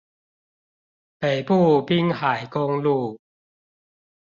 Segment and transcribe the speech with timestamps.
[1.19, 3.19] 北部濱海公路